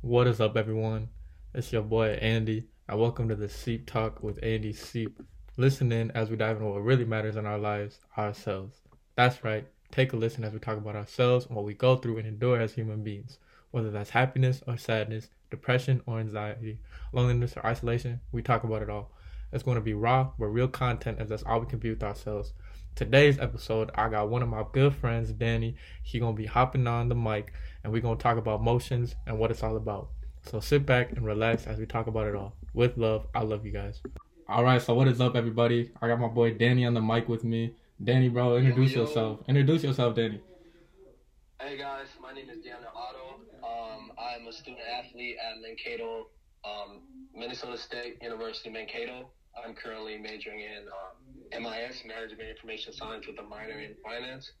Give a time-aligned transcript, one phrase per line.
[0.00, 1.08] What is up, everyone?
[1.52, 5.20] It's your boy Andy, and welcome to the Seep Talk with Andy Seep.
[5.56, 8.80] Listen in as we dive into what really matters in our lives, ourselves.
[9.16, 12.18] That's right, take a listen as we talk about ourselves and what we go through
[12.18, 13.38] and endure as human beings.
[13.72, 16.78] Whether that's happiness or sadness, depression or anxiety,
[17.12, 19.10] loneliness or isolation, we talk about it all.
[19.52, 22.04] It's going to be raw, but real content as that's all we can be with
[22.04, 22.52] ourselves.
[22.98, 25.76] Today's episode, I got one of my good friends, Danny.
[26.02, 27.52] He gonna be hopping on the mic,
[27.84, 30.08] and we're gonna talk about motions and what it's all about.
[30.42, 32.56] So sit back and relax as we talk about it all.
[32.74, 34.02] With love, I love you guys.
[34.48, 35.92] All right, so what is up, everybody?
[36.02, 37.76] I got my boy Danny on the mic with me.
[38.02, 39.06] Danny, bro, introduce Yo, yo.
[39.06, 39.40] yourself.
[39.46, 40.40] Introduce yourself, Danny.
[41.62, 43.94] Hey guys, my name is Daniel Attoh.
[43.94, 46.26] Um, I'm a student athlete at Mankato,
[46.64, 49.30] um, Minnesota State University, Mankato.
[49.56, 54.52] I'm currently majoring in um, MIS, Management Information Science, with a minor in finance.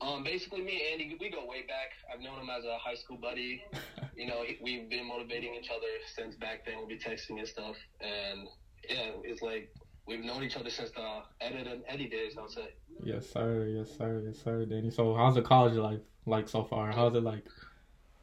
[0.00, 1.90] Um, basically, me and Andy, we go way back.
[2.12, 3.62] I've known him as a high school buddy.
[4.16, 6.76] You know, we've been motivating each other since back then.
[6.78, 8.48] We'll be texting and stuff, and
[8.88, 9.70] yeah, it's like
[10.06, 12.32] we've known each other since the Ed and Eddie days.
[12.38, 12.68] I'll say.
[13.04, 13.66] Yes, sir.
[13.68, 14.22] Yes, sir.
[14.26, 14.90] Yes, sir, Danny.
[14.90, 16.92] So how's the college life like so far?
[16.92, 17.44] How's it like?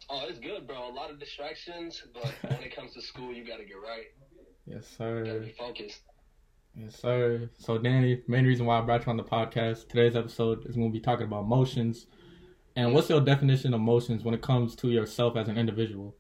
[0.10, 0.90] Oh, it's good, bro.
[0.90, 4.06] A lot of distractions, but when it comes to school, you got to get right.
[4.66, 5.06] Yes, You
[5.60, 5.96] got to sir.
[6.76, 7.50] Yes, sir.
[7.58, 10.90] So, Danny, main reason why I brought you on the podcast today's episode is going
[10.90, 12.08] to be talking about emotions.
[12.76, 16.16] And what's your definition of emotions when it comes to yourself as an individual?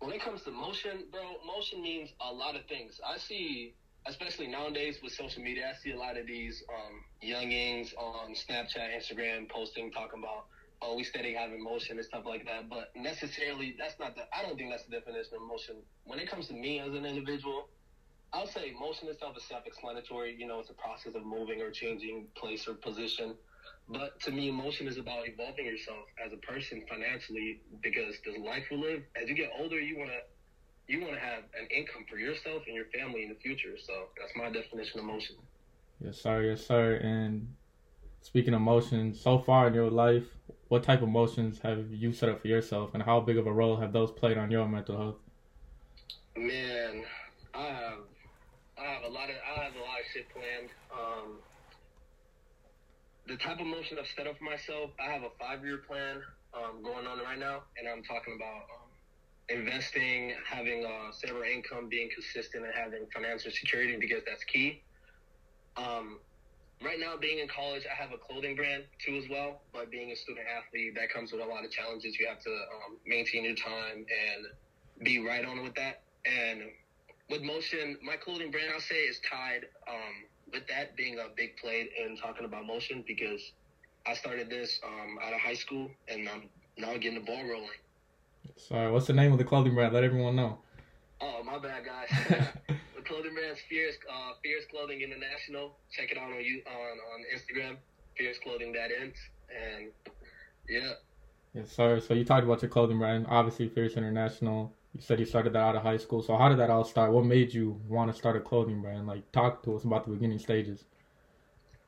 [0.00, 3.00] When it comes to motion, bro, motion means a lot of things.
[3.06, 3.74] I see,
[4.06, 8.90] especially nowadays with social media, I see a lot of these um, youngings on Snapchat,
[8.94, 10.46] Instagram posting, talking about,
[10.82, 12.68] oh, we steady having motion and stuff like that.
[12.68, 15.76] But necessarily, that's not the, I don't think that's the definition of motion.
[16.04, 17.68] When it comes to me as an individual,
[18.32, 20.36] I'll say motion itself is self-explanatory.
[20.38, 23.36] You know, it's a process of moving or changing place or position.
[23.88, 28.64] But to me, emotion is about evolving yourself as a person financially because the life
[28.70, 30.18] we live, as you get older, you wanna
[30.88, 33.76] you wanna have an income for yourself and your family in the future.
[33.78, 35.36] So that's my definition of motion.
[36.04, 36.42] Yes, sir.
[36.42, 36.96] Yes, sir.
[36.96, 37.54] And
[38.22, 40.26] speaking of emotions, so far in your life,
[40.72, 43.52] what type of emotions have you set up for yourself, and how big of a
[43.52, 45.16] role have those played on your mental health?
[46.34, 47.04] Man,
[47.52, 47.98] I have
[48.78, 50.70] I have a lot of I have a lot of shit planned.
[50.90, 51.36] Um,
[53.28, 56.22] the type of motion I've set up for myself, I have a five year plan
[56.54, 58.88] um, going on right now, and I'm talking about um,
[59.50, 64.80] investing, having a stable income, being consistent, and having financial security because that's key.
[65.76, 66.18] Um,
[66.84, 69.62] right now, being in college, I have a clothing brand too as well.
[69.72, 72.18] But being a student athlete, that comes with a lot of challenges.
[72.18, 74.46] You have to um, maintain your time and
[75.02, 76.02] be right on with that.
[76.24, 76.62] And
[77.30, 81.56] with motion, my clothing brand, I'll say, is tied um, with that being a big
[81.56, 83.40] play in talking about motion because
[84.06, 87.68] I started this um, out of high school and I'm now getting the ball rolling.
[88.56, 89.94] Sorry, what's the name of the clothing brand?
[89.94, 90.58] Let everyone know.
[91.20, 92.48] Oh, my bad, guys.
[93.12, 95.76] clothing brand's Fierce, uh, Fierce Clothing International.
[95.92, 97.76] Check it out on you on on Instagram,
[98.16, 99.18] Fierce Clothing that ends.
[99.52, 99.90] And
[100.68, 100.92] yeah,
[101.54, 102.00] Yes, sir.
[102.00, 104.72] So you talked about your clothing brand, obviously Fierce International.
[104.94, 106.22] You said you started that out of high school.
[106.22, 107.12] So how did that all start?
[107.12, 109.06] What made you want to start a clothing brand?
[109.06, 110.84] Like, talk to us about the beginning stages.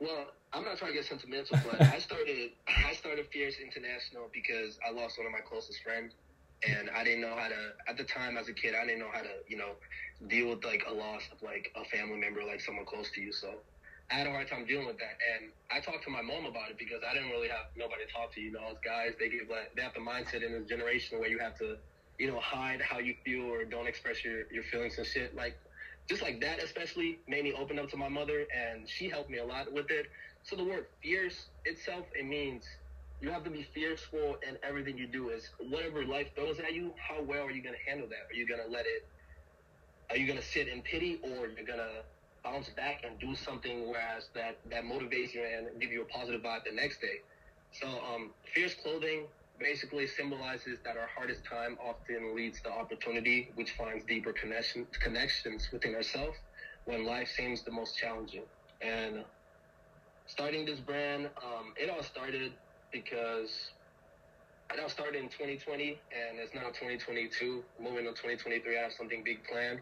[0.00, 4.78] Well, I'm not trying to get sentimental, but I started I started Fierce International because
[4.86, 6.12] I lost one of my closest friends,
[6.68, 7.72] and I didn't know how to.
[7.88, 9.72] At the time, as a kid, I didn't know how to, you know,
[10.28, 13.32] deal with like a loss of like a family member, like someone close to you.
[13.32, 13.62] So
[14.10, 16.70] I had a hard time dealing with that, and I talked to my mom about
[16.70, 18.40] it because I didn't really have nobody to talk to.
[18.40, 21.30] You know, as guys, they give like they have the mindset in this generation where
[21.30, 21.76] you have to,
[22.18, 25.34] you know, hide how you feel or don't express your your feelings and shit.
[25.34, 25.56] Like
[26.08, 29.38] just like that, especially made me open up to my mother, and she helped me
[29.38, 30.06] a lot with it.
[30.44, 32.64] So the word fierce itself, it means
[33.20, 35.30] you have to be fearful in everything you do.
[35.30, 38.28] Is whatever life throws at you, how well are you going to handle that?
[38.30, 39.02] Are you going to let it?
[40.10, 42.02] Are you to sit in pity, or you're to
[42.44, 46.42] bounce back and do something whereas that that motivates you and give you a positive
[46.42, 47.20] vibe the next day?
[47.72, 49.26] So, um, fierce clothing
[49.58, 55.68] basically symbolizes that our hardest time often leads to opportunity, which finds deeper connection, connections
[55.72, 56.36] within ourselves
[56.84, 58.42] when life seems the most challenging.
[58.80, 59.24] And
[60.26, 62.52] starting this brand, um, it all started
[62.92, 63.70] because
[64.72, 67.62] it all started in 2020 and it's now 2022.
[67.80, 69.80] Moving to 2023, I have something big planned.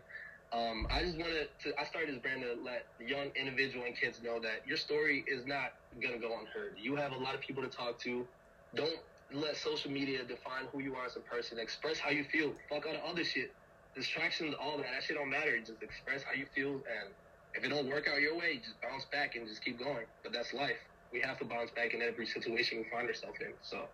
[0.53, 4.21] Um, I just wanted to, I started this brand to let young individual and kids
[4.23, 6.77] know that your story is not going to go unheard.
[6.79, 8.27] You have a lot of people to talk to.
[8.75, 8.99] Don't
[9.33, 11.59] let social media define who you are as a person.
[11.59, 12.53] Express how you feel.
[12.69, 13.53] Fuck all the other shit.
[13.95, 14.87] Distractions, all that.
[14.93, 15.59] That shit don't matter.
[15.59, 16.73] Just express how you feel.
[16.73, 17.09] And
[17.55, 20.05] if it don't work out your way, just bounce back and just keep going.
[20.23, 20.77] But that's life.
[21.13, 23.53] We have to bounce back in every situation we find ourselves in.
[23.63, 23.89] So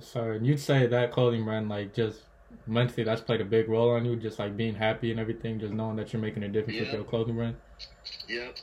[0.00, 0.32] sir.
[0.32, 2.20] And you'd say that clothing brand, like, just
[2.66, 5.72] mentally, that's played a big role on you, just like being happy and everything, just
[5.72, 7.56] knowing that you're making a difference with your clothing brand.
[8.28, 8.56] Yep.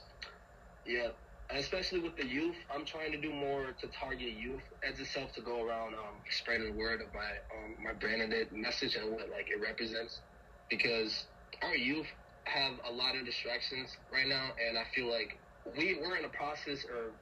[0.86, 1.16] Yep.
[1.50, 5.32] And especially with the youth, I'm trying to do more to target youth as itself
[5.34, 8.96] to go around um, spreading the word of my um, my brand and the message
[8.96, 10.22] and what like it represents,
[10.70, 11.26] because
[11.62, 12.08] our youth
[12.46, 15.38] have a lot of distractions right now, and I feel like
[15.78, 17.14] we we're in a process of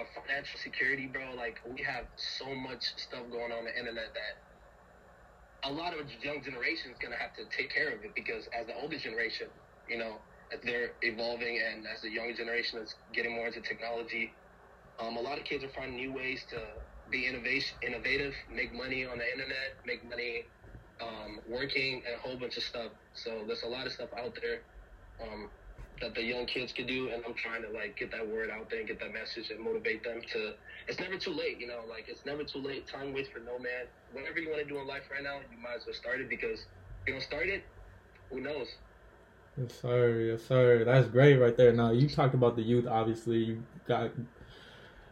[0.00, 1.34] of financial security, bro.
[1.36, 4.38] Like we have so much stuff going on the internet that
[5.64, 8.66] a lot of young generation is gonna have to take care of it because as
[8.66, 9.48] the older generation,
[9.88, 10.22] you know,
[10.64, 14.38] they're evolving and as the younger generation is getting more into technology,
[14.98, 16.58] um, a lot of kids are finding new ways to
[17.10, 20.46] be innovation, innovative, make money on the internet, make money
[21.00, 22.92] um, working, and a whole bunch of stuff.
[23.14, 24.62] So there's a lot of stuff out there
[25.22, 25.50] um,
[26.00, 28.70] that the young kids can do, and I'm trying to like get that word out
[28.70, 30.54] there and get that message and motivate them to.
[30.88, 31.80] It's never too late, you know.
[31.88, 32.86] Like it's never too late.
[32.86, 33.86] Time waits for no man.
[34.12, 36.28] Whatever you want to do in life right now, you might as well start it
[36.28, 37.62] because if you don't start it,
[38.30, 38.66] who knows?
[39.60, 40.20] Yes, sir.
[40.20, 40.84] Yes, sir.
[40.84, 41.72] That's great right there.
[41.72, 43.38] Now, you talked about the youth, obviously.
[43.38, 44.10] You got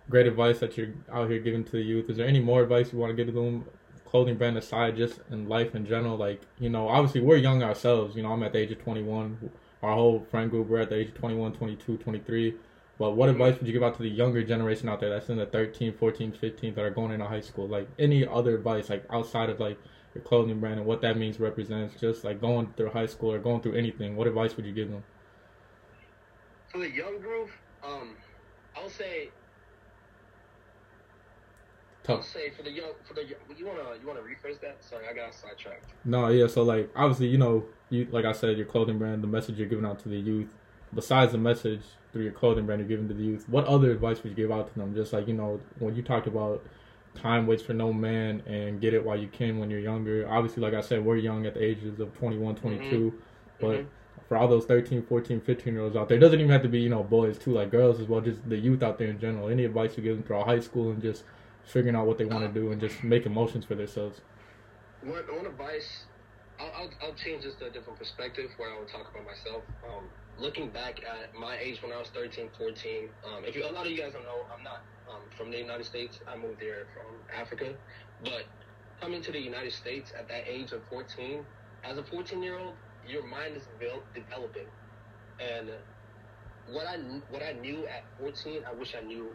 [0.09, 2.09] great advice that you're out here giving to the youth.
[2.09, 3.67] Is there any more advice you want to give to them,
[4.07, 6.17] clothing brand aside, just in life in general?
[6.17, 8.17] Like, you know, obviously we're young ourselves.
[8.17, 9.51] You know, I'm at the age of 21.
[9.83, 12.55] Our whole friend group, we're at the age of 21, 22, 23.
[12.99, 15.37] But what advice would you give out to the younger generation out there that's in
[15.37, 17.69] the 13, 14, 15 that are going into high school?
[17.69, 19.79] Like, any other advice, like, outside of, like,
[20.15, 23.39] your clothing brand and what that means represents, just like going through high school or
[23.39, 25.05] going through anything, what advice would you give them?
[26.69, 27.51] For the young group,
[27.85, 28.17] um,
[28.77, 29.31] I'll say
[32.09, 32.27] Tough.
[32.27, 34.83] say for the young for the you wanna you wanna rephrase that?
[34.83, 35.85] Sorry, I got sidetracked.
[36.05, 36.47] No, yeah.
[36.47, 39.69] So like, obviously, you know, you like I said, your clothing brand, the message you're
[39.69, 40.55] giving out to the youth.
[40.95, 41.83] Besides the message
[42.13, 44.51] through your clothing brand you're giving to the youth, what other advice would you give
[44.51, 44.95] out to them?
[44.95, 46.65] Just like you know, when you talked about
[47.15, 50.27] time waits for no man and get it while you can when you're younger.
[50.31, 53.13] Obviously, like I said, we're young at the ages of 21, 22,
[53.61, 53.87] but Mhm.
[54.29, 56.69] for all those 13, 14, 15 year olds out there, it doesn't even have to
[56.69, 58.21] be you know boys too, like girls as well.
[58.21, 59.49] Just the youth out there in general.
[59.49, 61.25] Any advice you give them throughout high school and just
[61.65, 64.21] figuring out what they want to do and just making motions for themselves.
[65.03, 66.05] One, one advice,
[66.59, 69.63] I'll, I'll, I'll change this to a different perspective where I would talk about myself.
[69.87, 70.05] Um,
[70.39, 73.87] looking back at my age when I was 13, 14, um, if you, a lot
[73.87, 76.21] of you guys don't know, I'm not um, from the United States.
[76.27, 77.75] I moved here from Africa.
[78.23, 78.45] But
[79.01, 81.45] coming to the United States at that age of 14,
[81.85, 82.75] as a 14 year old,
[83.07, 84.67] your mind is devel- developing.
[85.41, 85.71] And
[86.71, 86.97] what I,
[87.31, 89.29] what I knew at 14, I wish I knew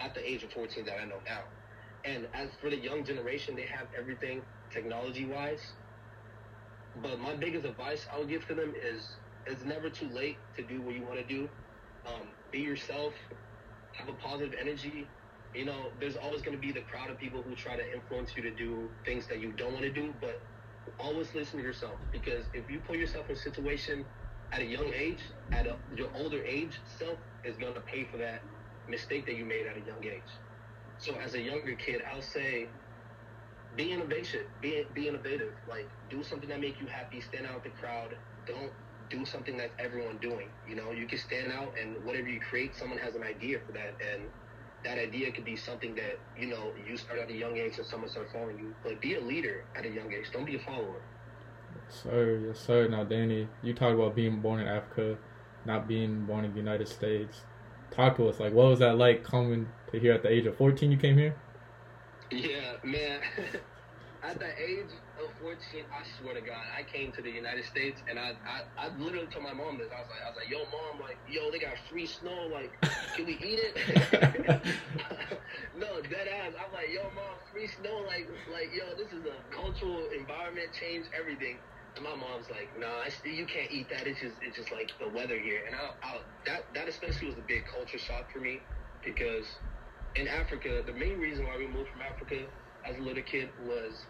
[0.00, 1.40] at the age of 14 that I know now.
[2.04, 4.42] And as for the young generation, they have everything
[4.72, 5.60] technology wise.
[7.02, 9.06] But my biggest advice I would give to them is
[9.46, 11.48] it's never too late to do what you want to do.
[12.06, 13.14] Um, be yourself,
[13.92, 15.08] have a positive energy.
[15.54, 18.36] You know, there's always going to be the crowd of people who try to influence
[18.36, 20.40] you to do things that you don't want to do, but
[20.98, 24.04] always listen to yourself because if you put yourself in a situation
[24.52, 28.18] at a young age, at a, your older age self is going to pay for
[28.18, 28.42] that
[28.88, 30.40] mistake that you made at a young age.
[31.00, 32.68] So as a younger kid, I'll say,
[33.76, 35.54] be innovation, be be innovative.
[35.68, 37.20] Like do something that make you happy.
[37.22, 38.16] Stand out the crowd.
[38.46, 38.70] Don't
[39.08, 40.48] do something that everyone doing.
[40.68, 43.72] You know, you can stand out, and whatever you create, someone has an idea for
[43.72, 44.24] that, and
[44.84, 47.86] that idea could be something that you know you start at a young age and
[47.86, 48.74] someone starts following you.
[48.84, 50.26] But be a leader at a young age.
[50.32, 51.00] Don't be a follower.
[51.88, 52.88] Sir, yes, sir.
[52.88, 55.16] Now, Danny, you talk about being born in Africa,
[55.64, 57.42] not being born in the United States.
[57.90, 58.38] Talk to us.
[58.38, 60.90] Like, what was that like coming to here at the age of 14?
[60.90, 61.34] You came here?
[62.30, 63.20] Yeah, man.
[64.22, 65.56] At the age of 14,
[65.88, 69.28] I swear to God, I came to the United States and I, I, I literally
[69.28, 69.88] told my mom this.
[69.88, 72.52] I was like, I was like, yo, mom, like, yo, they got free snow.
[72.52, 72.76] Like,
[73.16, 73.80] can we eat it?
[75.74, 76.52] no, dead ass.
[76.52, 78.04] I'm like, yo, mom, free snow.
[78.06, 81.60] Like, like, yo, this is a cultural environment change, everything.
[82.00, 84.06] And my mom's like, nah, you can't eat that.
[84.06, 85.60] It's just, it's just like the weather here.
[85.66, 88.62] And I, I, that, that especially was a big culture shock for me
[89.04, 89.46] because
[90.16, 92.46] in Africa, the main reason why we moved from Africa
[92.88, 94.06] as a little kid was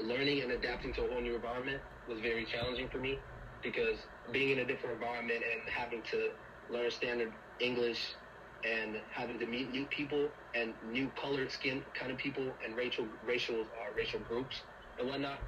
[0.00, 3.24] learning and adapting to a whole new environment was very challenging for me
[3.62, 3.98] because
[4.32, 6.30] being in a different environment and having to
[6.70, 8.16] learn standard English
[8.64, 13.06] and having to meet new people and new colored skin kind of people and racial
[13.22, 14.56] racial uh, racial groups
[14.98, 15.40] and whatnot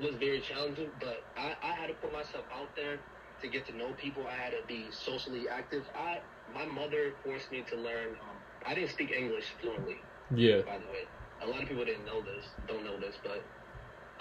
[0.00, 0.90] was very challenging.
[1.00, 2.98] But I, I had to put myself out there
[3.40, 4.26] to get to know people.
[4.26, 5.84] I had to be socially active.
[5.94, 6.20] I
[6.54, 8.16] my mother forced me to learn.
[8.20, 8.36] Um,
[8.66, 9.98] I didn't speak English fluently
[10.34, 10.62] Yeah.
[10.62, 11.04] by the way.
[11.42, 13.44] A lot of people didn't know this, don't know this, but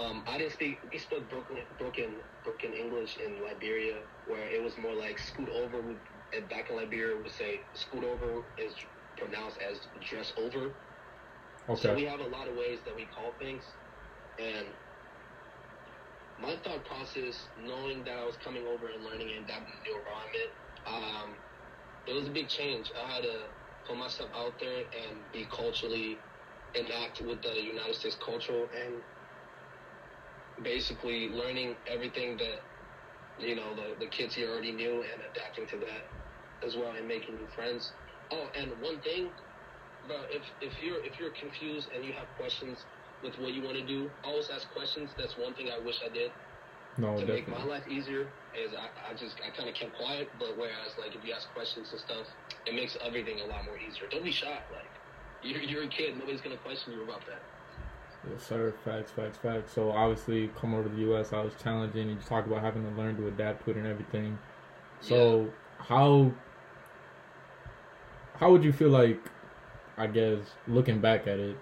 [0.04, 0.80] um, I didn't speak.
[0.92, 5.80] We spoke broken, broken, broken English in Liberia, where it was more like scoot over.
[6.34, 8.74] And back in Liberia, we would say scoot over is
[9.18, 10.72] pronounced as dress over.
[11.70, 11.82] Okay.
[11.82, 13.64] So we have a lot of ways that we call things,
[14.40, 14.68] and
[16.40, 20.52] my thought process, knowing that I was coming over and learning and the new environment,
[20.86, 21.38] um,
[22.08, 22.92] it was a big change.
[22.98, 23.48] I had to
[23.88, 26.24] put myself out there and be culturally
[26.76, 29.04] enact with the United States culture and
[30.64, 32.66] basically learning everything that
[33.38, 36.12] you know the, the kids here already knew and adapting to that
[36.66, 37.94] as well and making new friends.
[38.32, 39.34] Oh, and one thing,
[40.08, 42.86] bro, if if you're if you're confused and you have questions
[43.24, 45.10] with what you want to do, always ask questions.
[45.18, 46.32] That's one thing I wish I did
[46.98, 48.28] No, to make my life easier.
[48.58, 51.48] Is I, I just I kind of kept quiet, but whereas like if you ask
[51.54, 52.28] questions and stuff,
[52.66, 54.08] it makes everything a lot more easier.
[54.10, 54.60] Don't be shy.
[54.72, 54.90] Like
[55.44, 57.42] you're you're a kid, nobody's gonna question you about that.
[58.32, 58.74] Yes, sir.
[58.84, 59.72] Facts, facts, facts.
[59.74, 61.34] So obviously, come over to the U.S.
[61.34, 62.10] I was challenging.
[62.10, 64.38] And you talked about having to learn to adapt to it and everything.
[65.02, 66.32] So how
[68.40, 69.20] how would you feel like?
[70.00, 71.58] I guess looking back at it,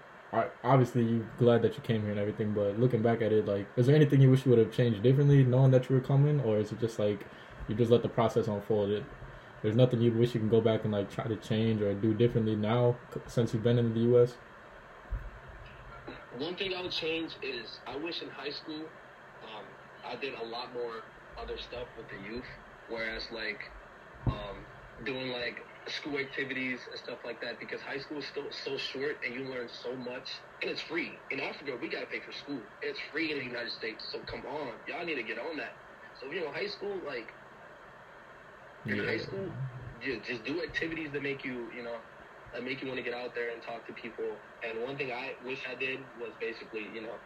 [0.64, 2.52] obviously you glad that you came here and everything.
[2.52, 5.02] But looking back at it, like, is there anything you wish you would have changed
[5.02, 7.26] differently, knowing that you were coming, or is it just like
[7.68, 8.90] you just let the process unfold?
[8.90, 9.04] It
[9.62, 12.14] there's nothing you wish you can go back and like try to change or do
[12.14, 14.34] differently now since you've been in the U.S.
[16.38, 18.82] One thing I would change is I wish in high school
[19.42, 19.64] um,
[20.04, 21.02] I did a lot more
[21.40, 22.44] other stuff with the youth,
[22.88, 23.70] whereas like
[24.26, 24.58] um,
[25.04, 29.16] doing like school activities and stuff like that because high school is still so short
[29.24, 31.22] and you learn so much and it's free.
[31.30, 32.64] In Africa, we gotta pay for school.
[32.82, 35.76] It's free in the United States, so come on, y'all need to get on that.
[36.14, 37.32] So you know, high school like
[38.88, 39.56] in high school,
[40.00, 41.98] just, just do activities that make you, you know,
[42.52, 44.44] that make you want to get out there and talk to people.
[44.62, 47.20] And one thing I wish I did was basically, you know,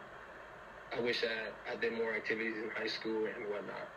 [0.95, 3.89] I wish I, I did more activities in high school and whatnot.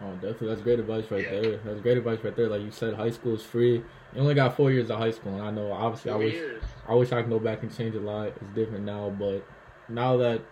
[0.00, 0.48] Oh, definitely.
[0.48, 1.40] That's great advice right Yeah.
[1.40, 1.56] there.
[1.64, 2.48] That's great advice right there.
[2.48, 3.82] Like you said, high school is free.
[4.14, 6.62] You only got four years of high school, and I know obviously I wish years.
[6.88, 8.28] I wish I could go back and change a lot.
[8.28, 9.44] It's different now, but
[9.88, 10.42] now that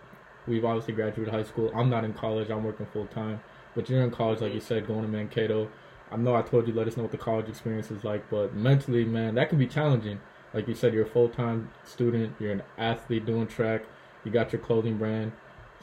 [0.47, 2.49] we've obviously graduated high school, I'm not in college.
[2.49, 3.41] I'm working full time.
[3.75, 4.67] But you're in college, like you mm-hmm.
[4.67, 5.69] said, going to Mankato.
[6.11, 8.53] I know I told you let us know what the college experience is like, but
[8.53, 10.19] mentally, man, that can be challenging.
[10.53, 12.35] Like you said, you're a full time student.
[12.39, 13.83] You're an athlete doing track.
[14.23, 15.31] You got your clothing brand.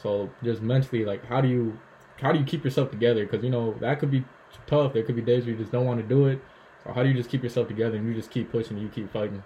[0.00, 1.78] So just mentally, like, how do you
[2.20, 3.24] how do you keep yourself together?
[3.26, 4.28] Because you know that could be
[4.66, 4.92] tough.
[4.94, 6.44] There could be days where you just don't want to do it.
[6.84, 8.90] So how do you just keep yourself together and you just keep pushing, and you
[8.90, 9.44] keep fighting?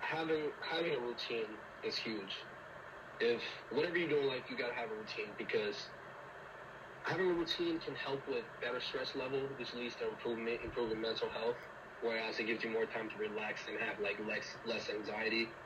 [0.00, 2.46] having having a routine is huge.
[3.20, 5.90] If whatever you do in life, you gotta have a routine because
[7.06, 11.30] having a routine can help with better stress level, which leads to improvement, improving mental
[11.30, 11.58] health.
[12.00, 15.56] Whereas it gives you more time to relax and have like less less anxiety,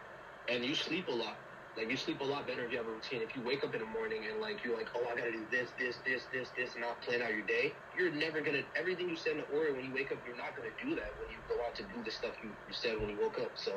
[0.48, 1.38] and you sleep a lot.
[1.76, 3.20] Like you sleep a lot better if you have a routine.
[3.20, 5.44] If you wake up in the morning and like you're like, oh, I gotta do
[5.50, 8.64] this, this, this, this, this, and not plan out your day, you're never gonna.
[8.74, 11.12] Everything you said in the order when you wake up, you're not gonna do that
[11.20, 13.52] when you go out to do the stuff you, you said when you woke up.
[13.60, 13.76] So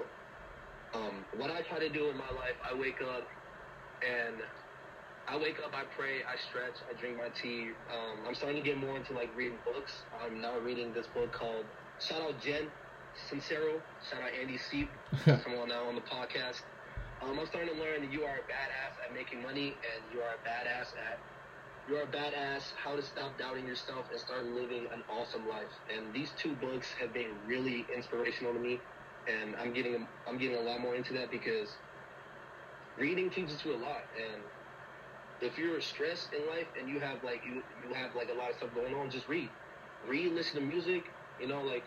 [0.96, 3.28] um, what I try to do in my life, I wake up
[4.00, 4.40] and
[5.28, 7.70] I wake up, I pray, I stretch, I drink my tea.
[7.92, 9.92] Um, I'm starting to get more into like reading books.
[10.24, 11.66] I'm now reading this book called
[12.00, 12.72] Shout Out Jen
[13.30, 13.78] Sincero.
[14.10, 14.90] Shout out Andy Seep.
[15.44, 16.64] come on now on the podcast.
[17.22, 20.22] Um, I'm starting to learn that you are a badass at making money and you
[20.22, 21.20] are a badass at
[21.88, 25.72] you are a badass how to stop doubting yourself and start living an awesome life.
[25.90, 28.84] And these two books have been really inspirational to me
[29.28, 31.78] and I'm getting I'm getting a lot more into that because
[32.98, 34.04] reading teaches you a lot.
[34.18, 34.44] And
[35.42, 38.52] if you're stressed in life and you have like you you have like a lot
[38.52, 39.52] of stuff going on, just read,
[40.08, 41.06] read, listen to music.
[41.40, 41.86] You know, like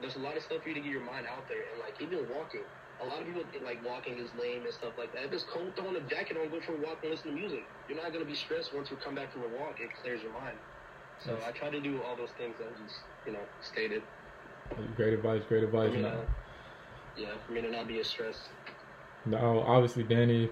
[0.00, 2.00] there's a lot of stuff for you to get your mind out there, and like
[2.00, 2.66] even walking.
[3.00, 5.24] A lot of people think like walking is lame and stuff like that.
[5.24, 7.36] If it's cold, throw on a jacket on, go for a walk and listen to
[7.36, 7.68] music.
[7.88, 9.80] You're not gonna be stressed once you come back from a walk.
[9.80, 10.58] It clears your mind.
[11.18, 12.94] So I try to do all those things that I just
[13.26, 14.02] you know stated.
[14.96, 15.92] Great advice, great advice.
[15.92, 16.04] Me
[17.16, 18.48] yeah, for me to not be as stressed.
[19.26, 20.50] Now, obviously, Danny,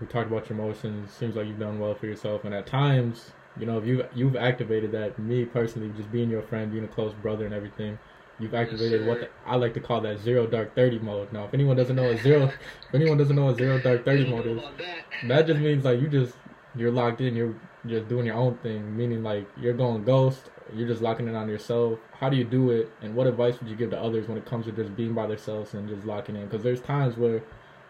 [0.00, 1.14] we talked about your emotions.
[1.14, 4.36] Seems like you've done well for yourself, and at times, you know, if you've you've
[4.36, 5.18] activated that.
[5.18, 7.98] Me personally, just being your friend, being a close brother, and everything,
[8.40, 11.32] you've activated what the, I like to call that zero dark thirty mode.
[11.32, 12.44] Now, if anyone doesn't know what zero,
[12.88, 15.28] if anyone doesn't know what zero dark thirty mode is, that.
[15.28, 16.34] that just means like you just
[16.74, 17.36] you're locked in.
[17.36, 17.54] You're
[17.86, 18.96] just doing your own thing.
[18.96, 20.50] Meaning like you're going ghost.
[20.74, 21.98] You're just locking it on yourself.
[22.12, 22.90] How do you do it?
[23.02, 25.26] And what advice would you give to others when it comes to just being by
[25.26, 26.46] themselves and just locking in?
[26.46, 27.42] Because there's times where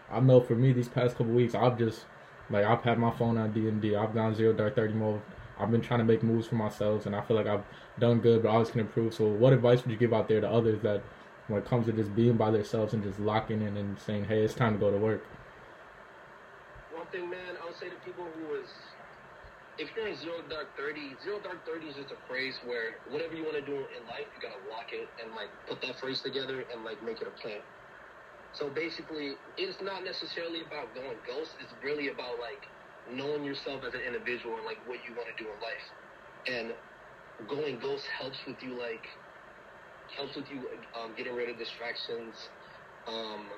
[0.09, 2.05] I know for me these past couple weeks I've just
[2.49, 3.95] like I've had my phone on D and D.
[3.95, 5.21] I've gone zero dark thirty mode.
[5.57, 7.63] I've been trying to make moves for myself, and I feel like I've
[7.99, 9.13] done good, but I always can improve.
[9.13, 11.03] So, what advice would you give out there to others that
[11.47, 14.43] when it comes to just being by themselves and just locking in and saying, "Hey,
[14.43, 15.25] it's time to go to work"?
[16.89, 18.71] One thing, man, I would say to people who is,
[19.77, 23.33] if you're in zero dark thirty, zero dark thirty is just a phrase where whatever
[23.35, 26.21] you want to do in life, you gotta lock it and like put that phrase
[26.21, 27.61] together and like make it a plan.
[28.53, 31.55] So basically, it's not necessarily about going ghost.
[31.59, 32.63] It's really about like
[33.07, 35.85] knowing yourself as an individual and like what you want to do in life.
[36.47, 36.73] And
[37.47, 39.05] going ghost helps with you like
[40.15, 40.67] helps with you
[40.99, 42.49] um, getting rid of distractions,
[43.07, 43.49] um,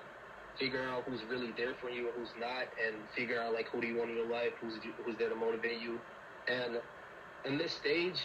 [0.59, 3.81] figuring out who's really there for you and who's not, and figure out like who
[3.81, 6.01] do you want in your life, who's who's there to motivate you.
[6.47, 6.77] And
[7.45, 8.21] in this stage,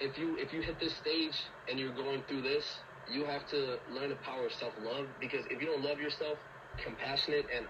[0.00, 2.66] if you if you hit this stage and you're going through this,
[3.06, 6.38] you have to learn the power of self love because if you don't love yourself,
[6.78, 7.66] compassionate and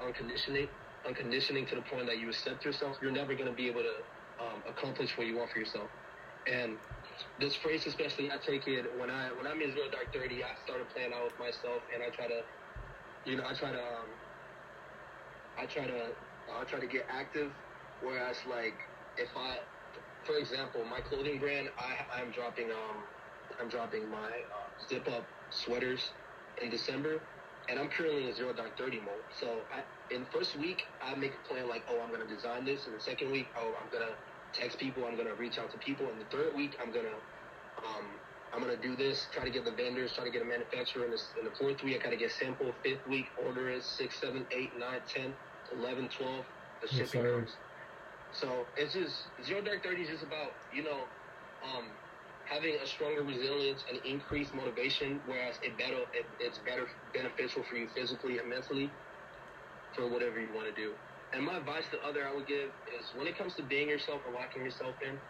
[1.06, 3.82] unconditioning, unconditioning to the point that you accept yourself, you're never going to be able
[3.82, 5.88] to um, accomplish what you want for yourself.
[6.46, 6.76] And
[7.40, 10.44] this phrase, especially, I take it when I when I'm in zero dark thirty.
[10.44, 12.42] I started playing out with myself, and I try to,
[13.24, 14.08] you know, I try to, um,
[15.58, 16.14] I try to,
[16.52, 17.50] I try to get active.
[18.00, 18.74] Whereas, like,
[19.16, 19.56] if I,
[20.24, 23.02] for example, my clothing brand, I I'm dropping um,
[23.60, 26.10] I'm dropping my uh, zip up sweaters
[26.62, 27.20] in December,
[27.68, 29.24] and I'm currently in zero dark thirty mode.
[29.30, 32.64] So I, in the first week, I make a plan like, oh, I'm gonna design
[32.64, 32.86] this.
[32.86, 34.16] In the second week, oh, I'm gonna
[34.54, 35.06] text people.
[35.06, 36.10] I'm gonna reach out to people.
[36.10, 37.18] In the third week, I'm gonna
[37.86, 38.20] um,
[38.52, 39.28] I'm gonna do this.
[39.32, 40.14] Try to get the vendors.
[40.14, 41.04] Try to get a manufacturer.
[41.06, 42.74] In, this, in the fourth week, I gotta get sample.
[42.84, 45.36] Fifth week, order is six, seven, eight, nine, ten,
[45.72, 46.46] eleven, twelve.
[46.82, 47.38] The Yes, shipping sir.
[47.40, 47.58] comes.
[48.32, 51.08] So it's just zero dark thirty is just about you know
[51.64, 51.98] um,
[52.46, 55.20] having a stronger resilience and increased motivation.
[55.26, 58.94] Whereas it better it, it's better beneficial for you physically and mentally
[59.94, 60.94] for whatever you want to do.
[61.32, 64.22] And my advice to other I would give is when it comes to being yourself
[64.26, 65.20] and locking yourself in,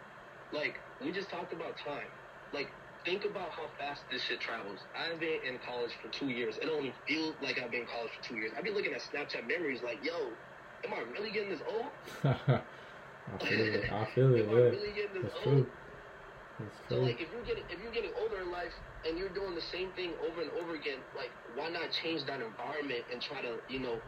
[0.51, 2.09] like we just talked about time.
[2.53, 2.69] Like
[3.05, 4.85] think about how fast this shit travels.
[4.95, 6.57] I've been in college for two years.
[6.61, 8.51] It don't even feel like I've been in college for two years.
[8.57, 10.37] I've been looking at Snapchat memories like, yo,
[10.85, 11.91] am I really getting this old?
[12.23, 13.91] I feel it.
[13.91, 14.41] I feel it.
[14.49, 15.43] am I really getting this it's old?
[15.43, 15.67] true.
[16.89, 18.73] So like if you're getting if you're getting older in life
[19.05, 22.41] and you're doing the same thing over and over again, like why not change that
[22.41, 24.01] environment and try to, you know,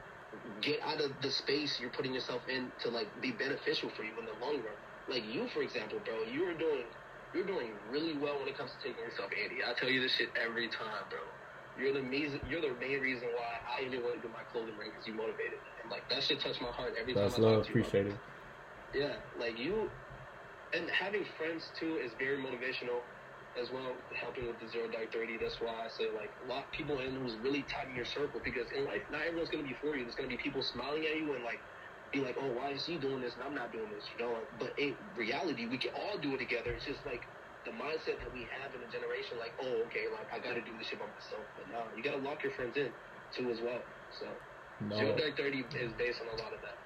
[0.61, 4.17] get out of the space you're putting yourself in to like be beneficial for you
[4.17, 4.77] in the long run.
[5.07, 6.85] Like you for example, bro, you are doing
[7.33, 9.61] you're doing really well when it comes to taking yourself, Andy.
[9.61, 11.21] I tell you this shit every time, bro.
[11.77, 12.41] You're the amazing.
[12.49, 15.13] You're the main reason why I even want to do my clothing brand because you
[15.13, 15.71] motivated me.
[15.83, 17.63] And like that shit touched my heart every That's time I love.
[17.63, 17.79] talk to you.
[17.79, 18.19] about Appreciate it.
[18.93, 19.91] yeah, like you,
[20.73, 23.01] and having friends too is very motivational
[23.59, 23.97] as well.
[24.19, 25.37] Helping with the zero dark thirty.
[25.37, 28.67] That's why I say like lock people in who's really tight in your circle because
[28.75, 30.03] in life not everyone's gonna be for you.
[30.03, 31.61] There's gonna be people smiling at you and like
[32.11, 34.47] be like, oh, why is he doing this and I'm not doing this, you know?
[34.57, 36.71] But in reality, we can all do it together.
[36.71, 37.23] It's just like
[37.65, 40.77] the mindset that we have in a generation, like, oh, okay, like I gotta do
[40.77, 41.47] this shit by myself.
[41.55, 42.93] But no, you gotta lock your friends in
[43.35, 43.83] too as well.
[44.09, 44.27] So
[44.95, 46.79] zero No, dark thirty is based on a lot of that.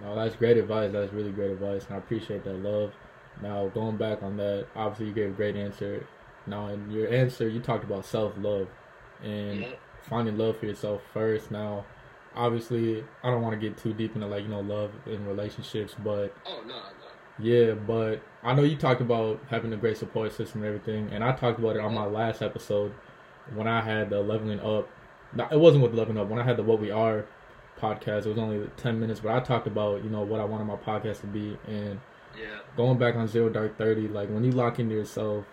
[0.00, 0.92] no, that's great advice.
[0.92, 2.94] That's really great advice, and I appreciate that love.
[3.42, 6.06] Now, going back on that, obviously you gave a great answer.
[6.46, 8.68] Now, in your answer, you talked about self love
[9.22, 9.66] and Yeah.
[10.02, 11.50] finding love for yourself first.
[11.50, 11.84] Now,
[12.34, 15.94] obviously, I don't want to get too deep into like you know love in relationships,
[16.02, 16.82] but Oh no, no.
[17.38, 21.24] Yeah, but I know you talked about having a great support system and everything, and
[21.24, 22.92] I talked about it on my last episode
[23.54, 24.88] when I had the leveling up.
[25.32, 26.28] no, It wasn't with leveling up.
[26.28, 27.24] When I had the What We Are
[27.80, 30.64] podcast, it was only ten minutes, but I talked about you know what I wanted
[30.64, 32.00] my podcast to be, and
[32.38, 32.58] Yeah.
[32.76, 35.44] going back on Zero Dark Thirty, like when you lock into yourself,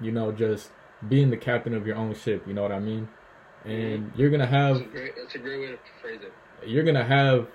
[0.00, 0.70] you know, just
[1.08, 2.46] being the captain of your own ship.
[2.46, 3.08] You know what I mean?
[3.64, 5.12] And you're gonna have That's a great.
[5.16, 6.68] That's a great way to phrase it.
[6.68, 7.48] you're gonna have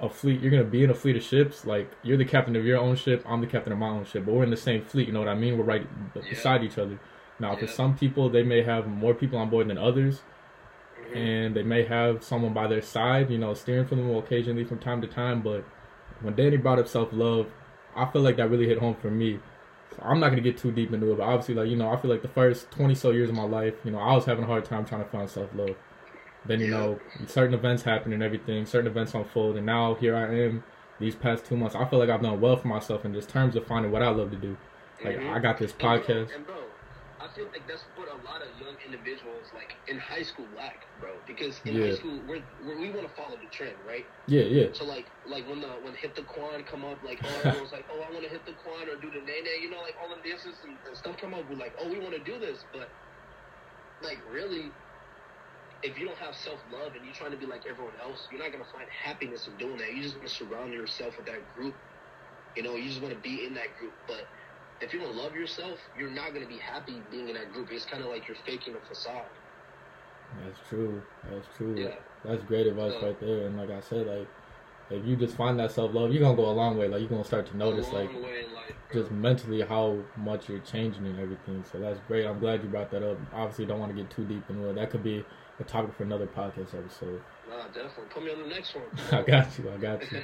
[0.00, 0.40] a fleet.
[0.40, 1.64] You're gonna be in a fleet of ships.
[1.64, 3.24] Like you're the captain of your own ship.
[3.26, 4.24] I'm the captain of my own ship.
[4.26, 5.06] But we're in the same fleet.
[5.06, 5.56] You know what I mean?
[5.56, 6.30] We're right b- Yeah.
[6.30, 6.98] beside each other.
[7.38, 10.22] Now, for some people, they may have more people on board than others,
[11.12, 11.16] Mhm.
[11.16, 13.30] and they may have someone by their side.
[13.30, 15.42] You know, steering for them occasionally from time to time.
[15.42, 15.64] But
[16.22, 17.46] when Danny brought up self love,
[17.96, 19.38] I feel like that really hit home for me.
[19.94, 21.96] So I'm not gonna get too deep into it, but obviously, like you know, I
[21.96, 24.44] feel like the first 20 so years of my life, you know, I was having
[24.44, 25.76] a hard time trying to find self love.
[26.44, 26.76] Then you Yeah.
[26.78, 30.62] know, certain events happen and everything, certain events unfold, and now here I am.
[30.98, 33.54] These past two months, I feel like I've done well for myself in just terms
[33.56, 34.56] of finding what I love to do.
[35.04, 35.30] Like Mhm.
[35.34, 36.34] I got this And bro- podcast.
[36.34, 36.54] And bro,
[37.20, 37.84] I feel like that's
[38.16, 41.22] a lot of young individuals like in high school lack, bro.
[41.26, 41.86] Because in Yeah.
[41.86, 44.06] high school, we're, we're we want to follow the trend, right?
[44.26, 47.38] Yeah, yeah, So like like when the when hit the quan come up, like oh
[47.40, 49.70] everyone's like oh I want to hit the quan or do the nay nay, you
[49.70, 51.48] know, like all the this and, and stuff come up.
[51.48, 52.90] We're like oh we want to do this, but
[54.02, 54.76] like really.
[55.82, 58.42] If you don't have self love and you're trying to be like everyone else, you're
[58.42, 59.92] not gonna find happiness in doing that.
[59.94, 61.76] You just want to surround yourself with that group.
[62.56, 63.94] You know, you just want to be in that group.
[64.06, 64.26] But
[64.80, 67.68] if you don't love yourself, you're not gonna be happy being in that group.
[67.72, 69.24] It's kind of like you're faking a facade.
[70.44, 71.02] that's true.
[71.30, 71.74] That's true.
[71.78, 71.94] Yeah.
[72.24, 73.46] That's great advice So- right there.
[73.46, 74.26] And like I said, like
[74.90, 76.88] if you just find that self love, you're gonna go a long way.
[76.88, 78.44] Like you're gonna start to notice like life,
[78.92, 81.64] just mentally how much you're changing and everything.
[81.70, 82.26] So that's great.
[82.26, 83.18] I'm glad you brought that up.
[83.32, 84.74] Obviously, don't want to get too deep into it.
[84.74, 85.24] That could be
[85.58, 87.22] a topic for another podcast episode.
[87.48, 88.04] Nah, definitely.
[88.10, 88.84] Put me on the next one.
[89.12, 89.70] I got you.
[89.70, 90.20] I got you.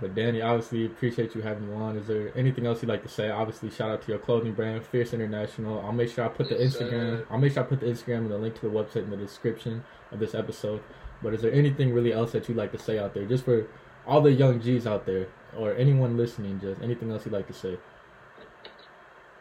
[0.00, 1.96] But Danny, obviously, appreciate you having me on.
[1.96, 3.30] Is there anything else you'd like to say?
[3.30, 5.80] Obviously, shout out to your clothing brand, Fierce International.
[5.80, 7.24] I'll make sure I put the Instagram.
[7.30, 9.16] I'll make sure I put the Instagram and the link to the website in the
[9.16, 10.82] description of this episode.
[11.22, 13.66] But is there anything really else that you'd like to say out there, just for
[14.06, 16.60] all the young G's out there, or anyone listening?
[16.60, 17.78] Just anything else you'd like to say?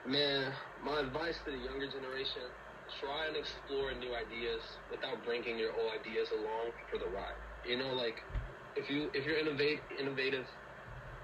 [0.06, 0.52] Man,
[0.84, 2.44] my advice to the younger generation:
[3.00, 7.42] try and explore new ideas without bringing your old ideas along for the ride.
[7.64, 8.18] You know, like
[8.76, 10.48] if you if you're innovate innovative,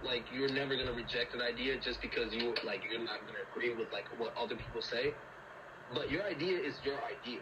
[0.01, 3.73] like you're never gonna reject an idea just because you like you're not gonna agree
[3.73, 5.15] with like what other people say.
[5.93, 7.41] But your idea is your idea.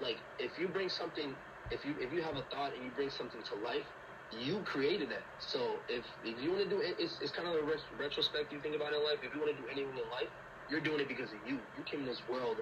[0.00, 1.36] Like if you bring something,
[1.70, 3.86] if you if you have a thought and you bring something to life,
[4.30, 5.26] you created that.
[5.38, 8.52] So if if you want to do it, it's it's kind of a ret- retrospect
[8.52, 9.20] you think about in life.
[9.22, 10.30] If you want to do anything in life,
[10.68, 11.62] you're doing it because of you.
[11.74, 12.60] You came in this world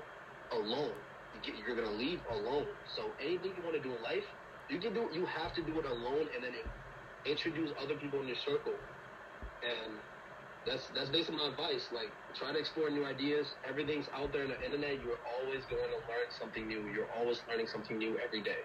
[0.53, 0.95] alone.
[1.43, 2.67] You're gonna leave alone.
[2.97, 4.25] So anything you want to do in life,
[4.71, 5.09] you can do.
[5.13, 6.53] You have to do it alone, and then
[7.27, 8.75] introduce other people in your circle.
[9.63, 9.99] And
[10.67, 11.89] that's that's basically my advice.
[11.93, 13.57] Like try to explore new ideas.
[13.69, 15.03] Everything's out there on the internet.
[15.03, 16.87] You're always going to learn something new.
[16.89, 18.63] You're always learning something new every day.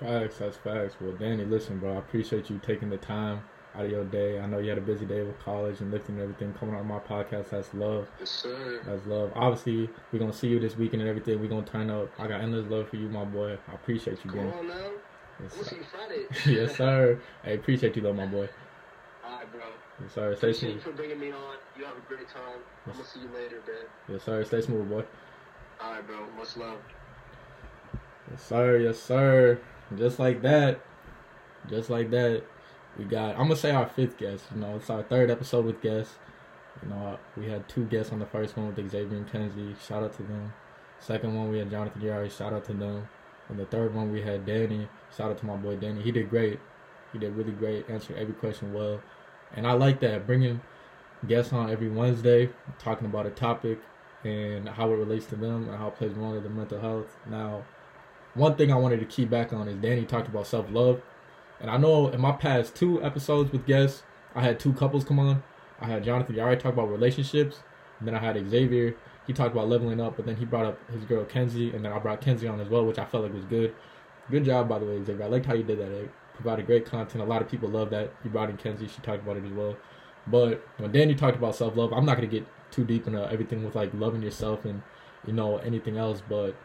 [0.00, 0.96] Facts, that's facts.
[1.00, 3.42] Well, Danny, listen, bro, I appreciate you taking the time
[3.76, 4.38] out of your day.
[4.40, 6.52] I know you had a busy day with college and lifting and everything.
[6.54, 8.06] Coming on my podcast, that's love.
[8.20, 8.80] Yes, sir.
[8.86, 9.32] That's love.
[9.34, 11.40] Obviously, we're gonna see you this weekend and everything.
[11.40, 12.08] We're gonna turn up.
[12.18, 13.58] I got endless love for you, my boy.
[13.70, 14.74] I appreciate you, Come on now.
[14.74, 15.76] I'm Yes, see sir.
[15.76, 16.26] you Friday.
[16.60, 17.20] yes, sir.
[17.42, 18.48] Hey, appreciate you, though, my boy.
[19.24, 19.62] All right, bro.
[20.00, 20.36] Yes, sir.
[20.36, 20.80] Stay smooth.
[20.82, 21.56] for bringing me on.
[21.76, 22.60] You have a great time.
[22.86, 23.86] I'm gonna see you later, man.
[24.08, 24.44] Yes, sir.
[24.44, 25.04] Stay smooth, boy.
[25.80, 26.18] All right, bro.
[26.38, 26.78] Much love.
[28.30, 28.78] Yes, sir.
[28.78, 29.58] Yes, sir.
[29.96, 30.80] Just like that.
[31.68, 32.44] Just like that.
[32.98, 33.30] We got.
[33.32, 34.44] I'm gonna say our fifth guest.
[34.54, 36.14] You know, it's our third episode with guests.
[36.82, 39.74] You know, we had two guests on the first one with Xavier and Kenzie.
[39.86, 40.52] Shout out to them.
[41.00, 42.30] Second one we had Jonathan Yari.
[42.30, 43.08] Shout out to them.
[43.48, 44.88] And the third one we had Danny.
[45.16, 46.02] Shout out to my boy Danny.
[46.02, 46.60] He did great.
[47.12, 47.88] He did really great.
[47.90, 49.00] Answered every question well.
[49.54, 50.60] And I like that bringing
[51.26, 53.80] guests on every Wednesday, talking about a topic
[54.24, 56.80] and how it relates to them and how it plays a role in their mental
[56.80, 57.16] health.
[57.28, 57.64] Now,
[58.34, 61.02] one thing I wanted to key back on is Danny talked about self love.
[61.60, 64.02] And I know in my past two episodes with guests,
[64.34, 65.42] I had two couples come on.
[65.80, 67.60] I had Jonathan Yari talk about relationships,
[67.98, 68.96] and then I had Xavier.
[69.26, 71.92] He talked about leveling up, but then he brought up his girl Kenzie, and then
[71.92, 73.74] I brought Kenzie on as well, which I felt like was good.
[74.30, 75.24] Good job, by the way, Xavier.
[75.24, 75.90] I liked how you did that.
[75.90, 77.22] It provided great content.
[77.22, 78.12] A lot of people love that.
[78.22, 78.88] You brought in Kenzie.
[78.88, 79.76] She talked about it as well.
[80.26, 83.64] But when Danny talked about self love, I'm not gonna get too deep into everything
[83.64, 84.82] with like loving yourself and
[85.26, 86.22] you know anything else.
[86.28, 86.56] But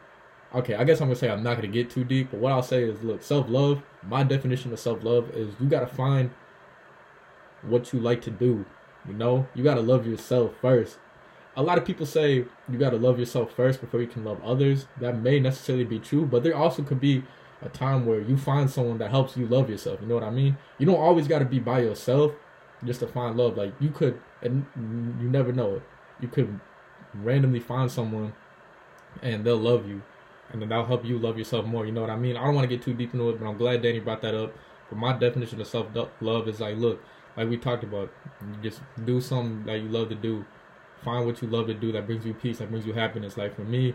[0.54, 2.32] okay, I guess I'm gonna say I'm not gonna get too deep.
[2.32, 3.82] But what I'll say is, look, self love.
[4.04, 6.32] My definition of self love is you gotta find
[7.62, 8.66] what you like to do.
[9.08, 10.98] You know, you gotta love yourself first.
[11.56, 14.88] A lot of people say you gotta love yourself first before you can love others.
[15.00, 17.24] That may necessarily be true, but there also could be
[17.62, 20.00] a time where you find someone that helps you love yourself.
[20.02, 20.58] You know what I mean?
[20.78, 22.34] You don't always gotta be by yourself
[22.86, 23.58] just to find love.
[23.58, 25.84] Like you could, and you never know it.
[26.22, 26.60] You could
[27.14, 28.34] randomly find someone,
[29.22, 30.02] and they'll love you,
[30.52, 31.86] and then that'll help you love yourself more.
[31.86, 32.36] You know what I mean?
[32.36, 34.36] I don't want to get too deep into it, but I'm glad Danny brought that
[34.36, 34.54] up.
[34.90, 35.88] But my definition of self
[36.22, 37.04] love is like, look,
[37.38, 38.12] like we talked about,
[38.62, 40.46] just do something that you love to do.
[41.04, 43.38] Find what you love to do that brings you peace, that brings you happiness.
[43.38, 43.94] Like for me,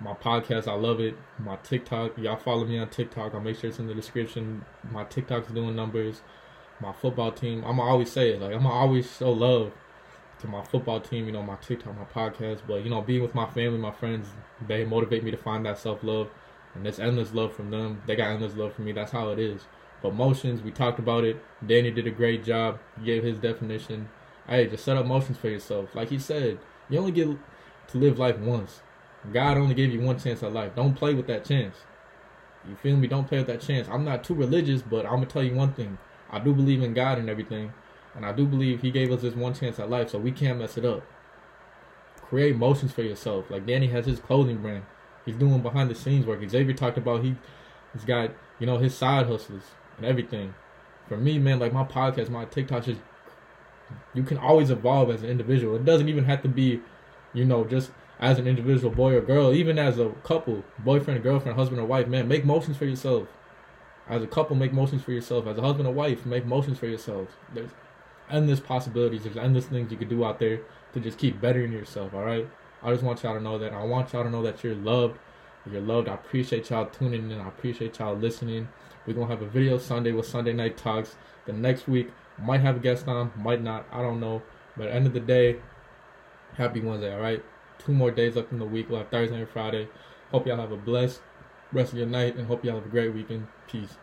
[0.00, 1.16] my podcast, I love it.
[1.38, 3.34] My TikTok, y'all follow me on TikTok.
[3.34, 4.64] I'll make sure it's in the description.
[4.90, 6.22] My TikTok's doing numbers.
[6.80, 8.40] My football team, I'm always say it.
[8.40, 9.72] Like I'm always show love
[10.40, 11.26] to my football team.
[11.26, 12.60] You know, my TikTok, my podcast.
[12.66, 14.28] But you know, being with my family, my friends,
[14.66, 16.30] they motivate me to find that self love,
[16.74, 18.02] and this endless love from them.
[18.06, 18.92] They got endless love for me.
[18.92, 19.62] That's how it is.
[20.02, 21.42] But motions, we talked about it.
[21.66, 22.78] Danny did a great job.
[22.98, 24.08] He gave his definition.
[24.46, 25.94] Hey, just set up motions for yourself.
[25.94, 27.28] Like he said, you only get
[27.88, 28.82] to live life once.
[29.32, 30.74] God only gave you one chance at life.
[30.76, 31.76] Don't play with that chance.
[32.68, 33.08] You feel me?
[33.08, 33.88] Don't play with that chance.
[33.88, 35.98] I'm not too religious, but I'm gonna tell you one thing.
[36.30, 37.72] I do believe in God and everything,
[38.16, 40.58] and I do believe He gave us this one chance at life, so we can't
[40.58, 41.02] mess it up.
[42.22, 43.50] Create motions for yourself.
[43.50, 44.84] Like Danny has his clothing brand.
[45.24, 46.40] He's doing behind the scenes work.
[46.48, 47.36] Xavier talked about he,
[47.92, 49.62] he's got you know his side hustles
[49.96, 50.54] and everything.
[51.08, 53.00] For me, man, like my podcast, my TikTok, just
[54.14, 55.76] you can always evolve as an individual.
[55.76, 56.80] It doesn't even have to be,
[57.32, 61.56] you know, just as an individual boy or girl, even as a couple, boyfriend, girlfriend,
[61.56, 63.28] husband or wife, man, make motions for yourself.
[64.08, 65.46] As a couple, make motions for yourself.
[65.46, 67.32] As a husband or wife, make motions for yourselves.
[67.52, 67.70] There's
[68.30, 69.24] endless possibilities.
[69.24, 70.60] There's endless things you could do out there
[70.92, 72.14] to just keep bettering yourself.
[72.14, 72.48] All right.
[72.82, 73.72] I just want y'all to know that.
[73.72, 75.18] I want y'all to know that you're loved.
[75.70, 76.08] You're loved.
[76.08, 77.40] I appreciate y'all tuning in.
[77.40, 78.68] I appreciate y'all listening.
[79.06, 81.16] We're gonna have a video Sunday with Sunday Night Talks.
[81.46, 83.86] The next week might have a guest on, might not.
[83.90, 84.42] I don't know.
[84.76, 85.56] But end of the day,
[86.54, 87.14] happy Wednesday.
[87.14, 87.42] All right.
[87.78, 88.88] Two more days left in the week.
[88.88, 89.88] We'll have Thursday and Friday.
[90.30, 91.20] Hope y'all have a blessed
[91.72, 93.46] rest of your night and hope y'all have a great weekend.
[93.68, 93.96] Peace.